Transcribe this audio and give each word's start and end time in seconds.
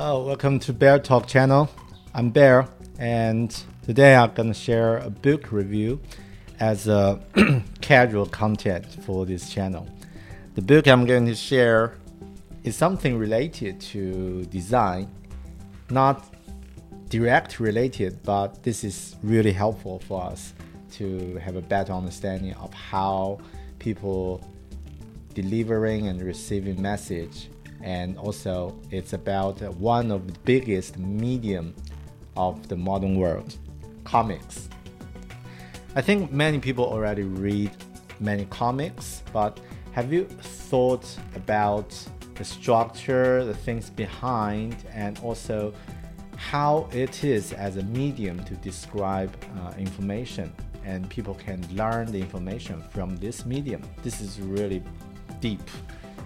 Hello, 0.00 0.22
welcome 0.22 0.60
to 0.60 0.72
Bear 0.72 1.00
Talk 1.00 1.26
channel. 1.26 1.68
I'm 2.14 2.30
Bear, 2.30 2.68
and 3.00 3.50
today 3.82 4.14
I'm 4.14 4.32
gonna 4.32 4.54
share 4.54 4.98
a 4.98 5.10
book 5.10 5.50
review 5.50 6.00
as 6.60 6.86
a 6.86 7.18
casual 7.80 8.26
content 8.26 8.86
for 9.02 9.26
this 9.26 9.52
channel. 9.52 9.88
The 10.54 10.62
book 10.62 10.86
I'm 10.86 11.04
going 11.04 11.26
to 11.26 11.34
share 11.34 11.94
is 12.62 12.76
something 12.76 13.18
related 13.18 13.80
to 13.90 14.44
design, 14.44 15.10
not 15.90 16.32
direct 17.08 17.58
related, 17.58 18.22
but 18.22 18.62
this 18.62 18.84
is 18.84 19.16
really 19.24 19.52
helpful 19.52 19.98
for 20.06 20.22
us 20.22 20.54
to 20.92 21.38
have 21.38 21.56
a 21.56 21.62
better 21.62 21.92
understanding 21.92 22.54
of 22.54 22.72
how 22.72 23.40
people 23.80 24.48
delivering 25.34 26.06
and 26.06 26.22
receiving 26.22 26.80
message 26.80 27.48
and 27.82 28.18
also 28.18 28.78
it's 28.90 29.12
about 29.12 29.60
one 29.74 30.10
of 30.10 30.26
the 30.26 30.38
biggest 30.40 30.98
medium 30.98 31.74
of 32.36 32.68
the 32.68 32.76
modern 32.76 33.16
world 33.16 33.56
comics. 34.04 34.68
I 35.94 36.02
think 36.02 36.32
many 36.32 36.58
people 36.58 36.84
already 36.84 37.22
read 37.22 37.70
many 38.20 38.46
comics 38.46 39.22
but 39.32 39.60
have 39.92 40.12
you 40.12 40.24
thought 40.24 41.06
about 41.34 41.96
the 42.34 42.44
structure 42.44 43.44
the 43.44 43.54
things 43.54 43.90
behind 43.90 44.76
and 44.92 45.18
also 45.20 45.72
how 46.36 46.88
it 46.92 47.24
is 47.24 47.52
as 47.52 47.76
a 47.76 47.82
medium 47.82 48.42
to 48.44 48.54
describe 48.56 49.34
uh, 49.60 49.72
information? 49.76 50.52
And 50.84 51.10
people 51.10 51.34
can 51.34 51.66
learn 51.74 52.10
the 52.12 52.20
information 52.20 52.82
from 52.90 53.16
this 53.16 53.44
medium. 53.44 53.82
This 54.02 54.20
is 54.20 54.40
really 54.40 54.82
deep 55.40 55.68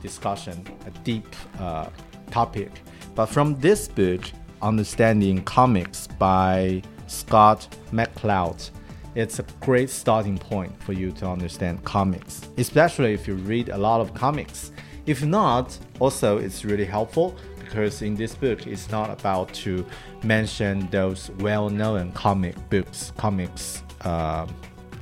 discussion, 0.03 0.65
a 0.87 0.91
deep 1.01 1.27
uh, 1.59 1.89
topic. 2.31 2.71
But 3.15 3.27
from 3.27 3.59
this 3.61 3.89
book, 3.89 4.23
Understanding 4.61 5.43
Comics 5.45 6.07
by 6.07 6.83
Scott 7.07 7.69
McCloud, 7.93 8.71
it's 9.15 9.39
a 9.39 9.45
great 9.61 9.91
starting 9.91 10.39
point 10.39 10.73
for 10.83 10.93
you 10.93 11.13
to 11.13 11.27
understand 11.27 11.85
comics, 11.85 12.49
especially 12.57 13.13
if 13.13 13.29
you 13.29 13.35
read 13.35 13.69
a 13.69 13.77
lot 13.77 14.01
of 14.01 14.15
comics. 14.15 14.73
If 15.05 15.25
not, 15.25 15.79
also 16.01 16.39
it's 16.39 16.65
really 16.65 16.85
helpful 16.85 17.37
because 17.59 18.03
in 18.03 18.15
this 18.15 18.35
book 18.35 18.67
it's 18.67 18.91
not 18.91 19.11
about 19.11 19.53
to 19.55 19.85
mention 20.23 20.89
those 20.91 21.31
well-known 21.41 22.13
comic 22.13 22.55
books, 22.71 23.13
comics 23.17 23.83
uh, 24.03 24.47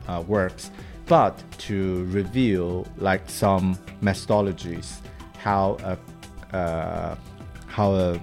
uh, 0.09 0.25
works, 0.27 0.71
but 1.11 1.43
to 1.59 2.05
reveal 2.05 2.87
like 2.99 3.29
some 3.29 3.77
methodologies, 4.01 4.99
how 5.39 5.77
a 5.83 6.57
uh, 6.57 7.17
how 7.67 7.93
a 7.95 8.21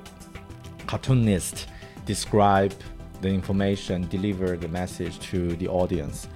cartoonist 0.87 1.67
describe 2.05 2.73
the 3.19 3.27
information, 3.27 4.07
deliver 4.07 4.55
the 4.55 4.69
message 4.69 5.19
to 5.19 5.53
the 5.57 5.67
audience. 5.67 6.29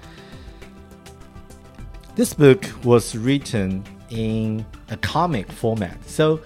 This 2.16 2.34
book 2.34 2.62
was 2.84 3.16
written 3.16 3.82
in 4.10 4.66
a 4.90 4.98
comic 4.98 5.50
format, 5.50 5.96
so 6.06 6.38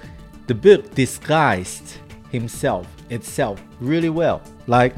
the 0.46 0.54
book 0.54 0.94
disguised 0.94 1.98
himself 2.30 2.86
itself 3.10 3.60
really 3.80 4.10
well. 4.10 4.40
Like 4.68 4.94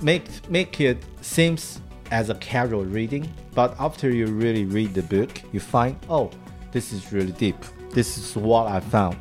make 0.00 0.24
make 0.48 0.80
it 0.80 1.04
seems 1.20 1.82
as 2.10 2.30
a 2.30 2.34
casual 2.36 2.84
reading, 2.84 3.32
but 3.54 3.74
after 3.78 4.10
you 4.10 4.26
really 4.26 4.64
read 4.64 4.94
the 4.94 5.02
book, 5.02 5.42
you 5.52 5.60
find, 5.60 5.96
oh, 6.08 6.30
this 6.72 6.92
is 6.92 7.12
really 7.12 7.32
deep. 7.32 7.56
This 7.90 8.18
is 8.18 8.36
what 8.36 8.66
I 8.66 8.80
found. 8.80 9.16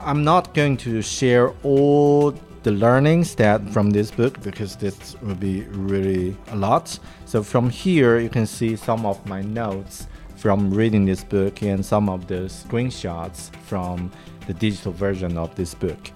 I'm 0.00 0.24
not 0.24 0.54
going 0.54 0.76
to 0.78 1.02
share 1.02 1.52
all 1.62 2.34
the 2.62 2.72
learnings 2.72 3.34
that 3.34 3.68
from 3.70 3.90
this 3.90 4.10
book 4.10 4.40
because 4.42 4.76
this 4.76 5.16
will 5.20 5.34
be 5.34 5.62
really 5.70 6.36
a 6.48 6.56
lot. 6.56 6.98
So 7.26 7.42
from 7.42 7.68
here, 7.68 8.18
you 8.18 8.30
can 8.30 8.46
see 8.46 8.76
some 8.76 9.04
of 9.04 9.24
my 9.26 9.42
notes 9.42 10.06
from 10.36 10.70
reading 10.70 11.04
this 11.04 11.22
book 11.22 11.62
and 11.62 11.84
some 11.84 12.08
of 12.08 12.26
the 12.26 12.48
screenshots 12.48 13.54
from 13.66 14.10
the 14.46 14.54
digital 14.54 14.92
version 14.92 15.38
of 15.38 15.54
this 15.54 15.74
book. 15.74 16.10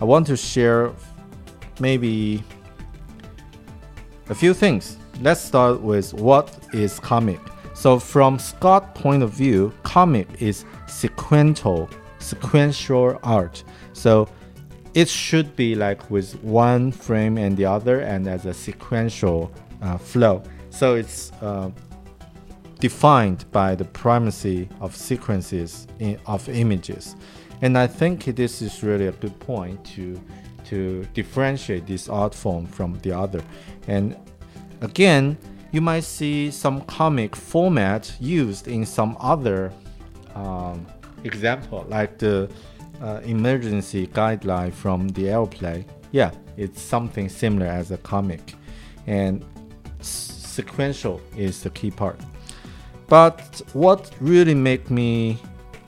I 0.00 0.04
want 0.04 0.26
to 0.26 0.36
share 0.36 0.92
maybe 1.78 2.42
a 4.28 4.34
few 4.34 4.54
things 4.54 4.96
let's 5.22 5.40
start 5.40 5.80
with 5.80 6.12
what 6.14 6.52
is 6.72 6.98
comic. 6.98 7.40
So 7.74 7.98
from 7.98 8.38
Scott's 8.38 9.00
point 9.00 9.22
of 9.22 9.30
view, 9.30 9.72
comic 9.84 10.28
is 10.42 10.64
sequential, 10.88 11.88
sequential 12.18 13.18
art. 13.22 13.62
So 13.92 14.28
it 14.94 15.08
should 15.08 15.54
be 15.54 15.74
like 15.74 16.10
with 16.10 16.34
one 16.42 16.90
frame 16.90 17.38
and 17.38 17.56
the 17.56 17.64
other 17.64 18.00
and 18.00 18.26
as 18.26 18.46
a 18.46 18.52
sequential 18.52 19.52
uh, 19.80 19.96
flow. 19.96 20.42
So 20.70 20.94
it's 20.96 21.32
uh, 21.40 21.70
defined 22.80 23.44
by 23.52 23.76
the 23.76 23.84
primacy 23.84 24.68
of 24.80 24.96
sequences 24.96 25.86
in, 26.00 26.18
of 26.26 26.48
images. 26.48 27.14
And 27.62 27.78
I 27.78 27.86
think 27.86 28.24
this 28.24 28.60
is 28.60 28.82
really 28.82 29.06
a 29.06 29.12
good 29.12 29.38
point 29.38 29.84
to 29.94 30.20
to 30.64 31.04
differentiate 31.12 31.86
this 31.86 32.08
art 32.08 32.34
form 32.34 32.66
from 32.66 32.98
the 33.00 33.12
other. 33.12 33.42
And 33.88 34.16
Again, 34.82 35.38
you 35.70 35.80
might 35.80 36.02
see 36.02 36.50
some 36.50 36.80
comic 36.82 37.36
format 37.36 38.12
used 38.20 38.66
in 38.66 38.84
some 38.84 39.16
other 39.20 39.72
um, 40.34 40.84
example, 41.22 41.86
like 41.88 42.18
the 42.18 42.50
uh, 43.00 43.20
emergency 43.24 44.08
guideline 44.08 44.72
from 44.72 45.08
the 45.10 45.28
airplane. 45.28 45.84
Yeah, 46.10 46.32
it's 46.56 46.82
something 46.82 47.28
similar 47.28 47.66
as 47.66 47.92
a 47.92 47.96
comic, 47.98 48.54
and 49.06 49.44
sequential 50.00 51.20
is 51.36 51.62
the 51.62 51.70
key 51.70 51.92
part. 51.92 52.20
But 53.06 53.62
what 53.74 54.10
really 54.20 54.54
make 54.54 54.90
me 54.90 55.38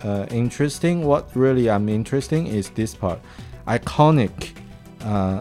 uh, 0.05 0.27
interesting, 0.31 1.03
what 1.05 1.35
really 1.35 1.69
I'm 1.69 1.89
interesting 1.89 2.47
is 2.47 2.71
this 2.71 2.95
part, 2.95 3.19
iconic 3.67 4.53
uh, 5.01 5.41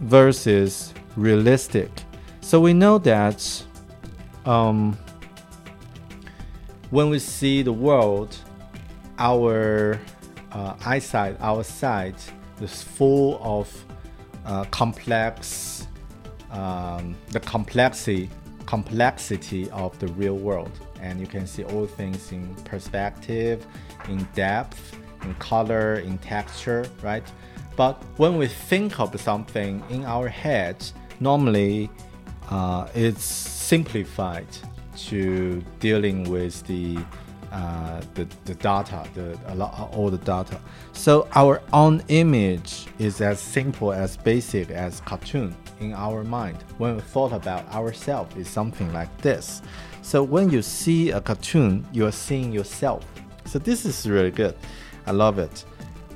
versus 0.00 0.94
realistic 1.16 1.90
so 2.44 2.60
we 2.60 2.74
know 2.74 2.98
that 2.98 3.64
um, 4.44 4.98
when 6.90 7.08
we 7.08 7.18
see 7.18 7.62
the 7.62 7.72
world, 7.72 8.36
our 9.18 9.98
uh, 10.52 10.74
eyesight, 10.84 11.38
our 11.40 11.64
sight 11.64 12.14
is 12.60 12.82
full 12.82 13.40
of 13.42 13.84
uh, 14.44 14.64
complex, 14.64 15.86
um, 16.50 17.16
the 17.30 17.40
complexity, 17.40 18.28
complexity 18.66 19.70
of 19.70 19.98
the 19.98 20.08
real 20.08 20.36
world, 20.36 20.70
and 21.00 21.18
you 21.18 21.26
can 21.26 21.46
see 21.46 21.64
all 21.64 21.86
things 21.86 22.30
in 22.30 22.54
perspective, 22.56 23.66
in 24.06 24.22
depth, 24.34 24.94
in 25.22 25.34
color, 25.36 25.94
in 26.00 26.18
texture, 26.18 26.84
right? 27.02 27.24
But 27.74 28.02
when 28.18 28.36
we 28.36 28.48
think 28.48 29.00
of 29.00 29.18
something 29.18 29.82
in 29.88 30.04
our 30.04 30.28
head, 30.28 30.84
normally 31.20 31.90
uh, 32.50 32.88
it's 32.94 33.24
simplified 33.24 34.46
to 34.96 35.62
dealing 35.80 36.24
with 36.30 36.62
the 36.66 36.98
uh, 37.54 38.00
the, 38.14 38.26
the 38.46 38.54
data, 38.56 39.04
the 39.14 39.38
a 39.46 39.54
lot, 39.54 39.88
all 39.92 40.10
the 40.10 40.18
data. 40.18 40.60
So 40.92 41.28
our 41.36 41.62
own 41.72 42.02
image 42.08 42.86
is 42.98 43.20
as 43.20 43.38
simple 43.38 43.92
as 43.92 44.16
basic 44.16 44.70
as 44.70 45.00
cartoon 45.02 45.54
in 45.78 45.92
our 45.92 46.24
mind. 46.24 46.58
When 46.78 46.96
we 46.96 47.02
thought 47.02 47.32
about 47.32 47.72
ourselves, 47.72 48.34
is 48.34 48.48
something 48.48 48.92
like 48.92 49.16
this. 49.18 49.62
So 50.02 50.24
when 50.24 50.50
you 50.50 50.62
see 50.62 51.10
a 51.10 51.20
cartoon, 51.20 51.86
you 51.92 52.06
are 52.06 52.12
seeing 52.12 52.50
yourself. 52.50 53.06
So 53.44 53.60
this 53.60 53.84
is 53.84 54.04
really 54.08 54.32
good. 54.32 54.56
I 55.06 55.12
love 55.12 55.38
it, 55.38 55.64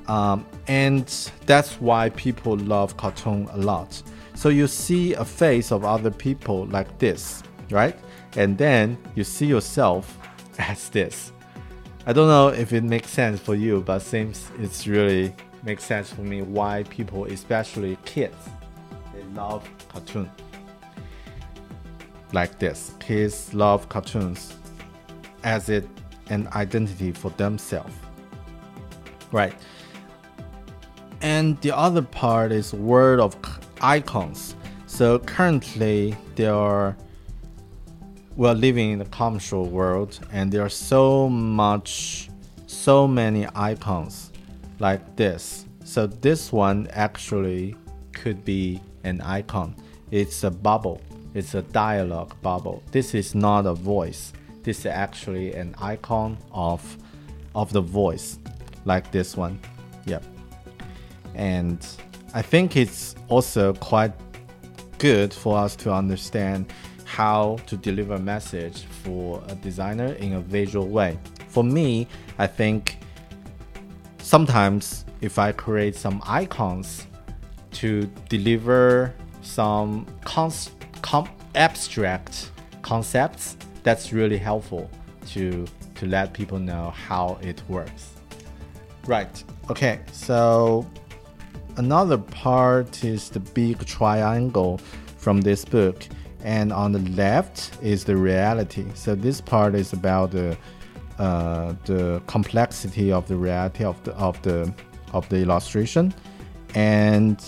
um, 0.09 0.45
and 0.67 1.07
that's 1.47 1.81
why 1.81 2.09
people 2.11 2.57
love 2.57 2.97
cartoon 2.97 3.49
a 3.53 3.59
lot. 3.59 4.03
So 4.39 4.51
you 4.51 4.69
see 4.69 5.15
a 5.15 5.25
face 5.25 5.73
of 5.73 5.85
other 5.85 6.13
people 6.13 6.67
like 6.67 6.97
this, 7.01 7.43
right? 7.73 7.97
And 8.37 8.57
then 8.57 8.97
you 9.17 9.25
see 9.25 9.47
yourself 9.47 10.17
as 10.61 10.91
this. 10.91 11.33
I 12.07 12.13
don't 12.13 12.29
know 12.29 12.47
if 12.47 12.73
it 12.73 12.85
makes 12.85 13.11
sense 13.11 13.41
for 13.41 13.57
you, 13.57 13.81
but 13.81 13.99
seems 13.99 14.49
it's 14.61 14.87
really 14.87 15.35
makes 15.65 15.83
sense 15.83 16.13
for 16.13 16.21
me 16.21 16.43
why 16.43 16.85
people, 16.85 17.25
especially 17.25 17.99
kids, 18.05 18.37
they 19.13 19.25
love 19.35 19.69
cartoon 19.89 20.31
like 22.33 22.61
this. 22.61 22.95
Kids 23.01 23.53
love 23.55 23.89
cartoons 23.89 24.55
as 25.43 25.69
it 25.69 25.85
an 26.31 26.47
identity 26.55 27.11
for 27.11 27.31
themselves. 27.31 27.93
Right. 29.33 29.57
And 31.23 31.61
the 31.61 31.77
other 31.77 32.03
part 32.03 32.53
is 32.53 32.73
word 32.73 33.19
of 33.19 33.37
icons. 33.81 34.55
So 34.87 35.19
currently 35.19 36.17
there 36.35 36.55
are 36.55 36.97
we're 38.37 38.53
living 38.53 38.93
in 38.93 38.99
the 39.01 39.05
commercial 39.07 39.65
world 39.67 40.21
and 40.33 40.53
there 40.53 40.63
are 40.63 40.69
so 40.69 41.29
much 41.29 42.31
so 42.67 43.09
many 43.09 43.47
icons 43.55 44.31
like 44.79 45.17
this. 45.17 45.67
So 45.85 46.07
this 46.07 46.53
one 46.53 46.87
actually 46.93 47.75
could 48.13 48.45
be 48.45 48.81
an 49.05 49.21
icon. 49.23 49.75
It's 50.11 50.45
a 50.45 50.51
bubble. 50.51 51.01
It's 51.35 51.55
a 51.55 51.63
dialogue 51.63 52.35
bubble. 52.43 52.83
This 52.93 53.15
is 53.15 53.35
not 53.35 53.67
a 53.67 53.75
voice. 53.75 54.33
This 54.63 54.81
is 54.81 54.87
actually 54.87 55.55
an 55.55 55.75
icon 55.81 56.39
of 56.53 56.81
of 57.55 57.73
the 57.73 57.81
voice, 57.81 58.39
like 58.85 59.11
this 59.11 59.37
one. 59.37 59.59
Yep. 60.07 60.25
And 61.35 61.87
I 62.35 62.43
think 62.43 62.77
it's 62.77 63.15
also 63.29 63.73
quite 63.75 64.13
good 64.99 65.33
for 65.33 65.57
us 65.57 65.75
to 65.77 65.93
understand 65.93 66.73
how 67.05 67.57
to 67.67 67.77
deliver 67.77 68.15
a 68.15 68.19
message 68.19 68.83
for 69.03 69.43
a 69.49 69.55
designer 69.55 70.13
in 70.15 70.35
a 70.35 70.41
visual 70.41 70.89
way. 70.89 71.19
For 71.49 71.65
me, 71.65 72.07
I 72.39 72.47
think 72.47 72.99
sometimes 74.19 75.07
if 75.21 75.39
I 75.39 75.53
create 75.53 75.97
some 75.97 76.23
icons 76.27 77.07
to 77.73 78.05
deliver 78.29 79.15
some 79.41 80.07
abstract 81.55 82.51
concepts, 82.83 83.57
that's 83.83 84.13
really 84.13 84.39
helpful 84.39 84.91
to 85.29 85.67
to 85.95 86.07
let 86.07 86.33
people 86.33 86.59
know 86.59 86.91
how 86.91 87.39
it 87.43 87.61
works. 87.69 88.13
Right. 89.07 89.43
Okay. 89.71 90.01
So 90.13 90.87
another 91.79 92.19
part 92.19 93.05
is 93.05 93.31
the 93.31 93.41
big 93.41 93.85
triangle 93.87 94.81
from 95.17 95.41
this 95.41 95.65
book 95.65 96.05
and 96.45 96.73
on 96.73 96.93
the 96.93 96.99
left 97.11 97.71
is 97.83 98.05
the 98.05 98.17
reality. 98.17 98.85
So 98.95 99.15
this 99.15 99.41
part 99.41 99.75
is 99.75 99.93
about 99.93 100.33
the 100.33 100.57
uh, 101.19 101.75
the 101.85 102.23
complexity 102.29 103.11
of 103.11 103.27
the 103.27 103.37
reality 103.37 103.85
of 103.85 104.03
the 104.05 104.13
of 104.15 104.41
the 104.43 104.73
of 105.13 105.29
the 105.29 105.39
illustration. 105.39 106.15
And 106.75 107.43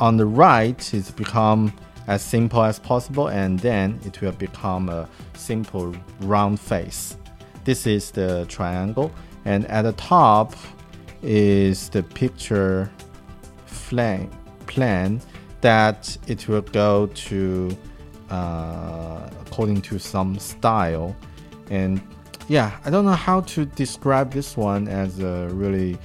on 0.00 0.16
the 0.16 0.26
right 0.26 0.94
it's 0.94 1.10
become 1.10 1.72
as 2.08 2.22
simple 2.22 2.62
as 2.62 2.78
possible 2.78 3.28
and 3.28 3.60
then 3.60 4.00
it 4.04 4.20
will 4.20 4.32
become 4.32 4.88
a 4.88 5.08
simple 5.34 5.94
round 6.20 6.58
face. 6.58 7.16
This 7.64 7.86
is 7.86 8.10
the 8.10 8.46
triangle 8.48 9.12
and 9.44 9.66
at 9.66 9.82
the 9.82 9.92
top 9.92 10.54
is 11.22 11.88
the 11.90 12.02
picture 12.02 12.90
plan 13.92 14.30
plan 14.66 15.20
that 15.60 16.16
it 16.26 16.48
will 16.48 16.62
go 16.62 17.06
to 17.28 17.76
uh, 18.30 19.30
according 19.46 19.80
to 19.82 19.98
some 19.98 20.38
style. 20.38 21.14
And 21.70 22.00
yeah 22.48 22.72
i 22.84 22.90
don't 22.90 23.04
know 23.04 23.12
how 23.12 23.40
to 23.40 23.64
describe 23.64 24.32
this 24.32 24.56
one 24.56 24.88
as 24.88 25.20
a 25.20 25.48
really 25.52 25.96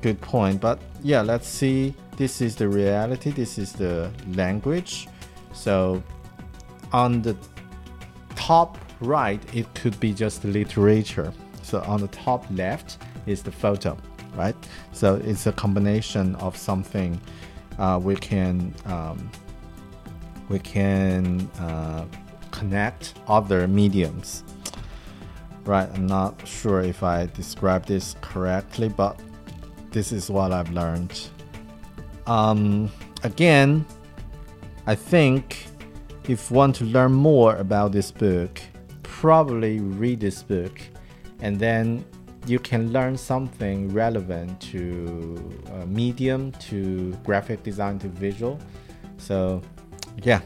good 0.00 0.20
point 0.20 0.60
but 0.60 0.78
yeah 1.02 1.20
let's 1.22 1.48
see. 1.48 1.94
This 2.16 2.40
is 2.40 2.54
the 2.56 2.68
reality. 2.68 3.30
This 3.30 3.58
is 3.58 3.72
the 3.72 4.10
language. 4.34 5.08
So 5.52 6.02
on 6.92 7.22
the 7.22 7.34
top 8.36 8.78
right 9.00 9.40
it 9.54 9.66
could 9.74 9.98
be 9.98 10.12
just 10.12 10.44
literature. 10.44 11.32
So 11.62 11.80
on 11.82 12.00
the 12.00 12.08
top 12.08 12.44
left 12.50 12.98
is 13.26 13.42
the 13.42 13.52
photo 13.52 13.96
right 14.34 14.56
so 14.92 15.20
it's 15.24 15.46
a 15.46 15.52
combination 15.52 16.34
of 16.36 16.56
something 16.56 17.20
uh, 17.78 17.98
we 18.02 18.14
can 18.16 18.74
um, 18.86 19.30
we 20.48 20.58
can 20.58 21.40
uh, 21.58 22.04
connect 22.50 23.14
other 23.26 23.66
mediums. 23.66 24.44
Right, 25.64 25.88
I'm 25.94 26.06
not 26.06 26.46
sure 26.46 26.80
if 26.80 27.02
I 27.02 27.26
described 27.26 27.88
this 27.88 28.16
correctly, 28.20 28.88
but 28.88 29.18
this 29.90 30.12
is 30.12 30.28
what 30.28 30.52
I've 30.52 30.70
learned. 30.70 31.28
Um, 32.26 32.90
again, 33.22 33.86
I 34.86 34.94
think 34.94 35.66
if 36.28 36.50
you 36.50 36.56
want 36.56 36.76
to 36.76 36.84
learn 36.84 37.12
more 37.12 37.56
about 37.56 37.92
this 37.92 38.10
book, 38.10 38.60
probably 39.02 39.80
read 39.80 40.20
this 40.20 40.42
book 40.42 40.80
and 41.40 41.58
then 41.58 42.04
you 42.46 42.58
can 42.58 42.92
learn 42.92 43.16
something 43.16 43.92
relevant 43.92 44.60
to 44.60 45.60
uh, 45.72 45.86
medium, 45.86 46.52
to 46.52 47.12
graphic 47.24 47.62
design, 47.62 47.98
to 48.00 48.08
visual. 48.08 48.58
So 49.18 49.62
yeah, 50.22 50.40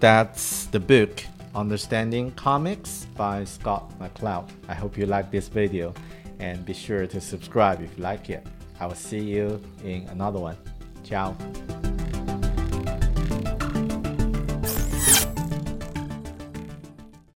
that's 0.00 0.66
the 0.66 0.80
book 0.80 1.24
Understanding 1.54 2.32
Comics 2.32 3.06
by 3.16 3.44
Scott 3.44 3.98
McCloud. 3.98 4.50
I 4.68 4.74
hope 4.74 4.98
you 4.98 5.06
like 5.06 5.30
this 5.30 5.48
video 5.48 5.94
and 6.38 6.64
be 6.64 6.74
sure 6.74 7.06
to 7.06 7.20
subscribe 7.20 7.80
if 7.80 7.96
you 7.96 8.02
like 8.02 8.28
it. 8.28 8.46
I 8.78 8.86
will 8.86 8.94
see 8.94 9.20
you 9.20 9.62
in 9.84 10.06
another 10.08 10.38
one. 10.38 10.56
Ciao. 11.02 11.34